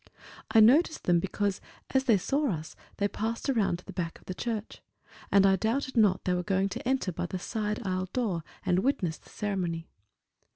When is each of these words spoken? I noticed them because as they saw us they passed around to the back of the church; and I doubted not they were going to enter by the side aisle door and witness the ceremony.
I 0.49 0.61
noticed 0.61 1.03
them 1.03 1.19
because 1.19 1.61
as 1.91 2.05
they 2.05 2.17
saw 2.17 2.49
us 2.51 2.75
they 2.97 3.07
passed 3.07 3.51
around 3.51 3.77
to 3.77 3.85
the 3.85 3.93
back 3.93 4.17
of 4.17 4.25
the 4.25 4.33
church; 4.33 4.81
and 5.31 5.45
I 5.45 5.55
doubted 5.57 5.95
not 5.95 6.23
they 6.25 6.33
were 6.33 6.41
going 6.41 6.69
to 6.69 6.87
enter 6.87 7.11
by 7.11 7.27
the 7.27 7.37
side 7.37 7.85
aisle 7.85 8.09
door 8.11 8.43
and 8.65 8.79
witness 8.79 9.19
the 9.19 9.29
ceremony. 9.29 9.89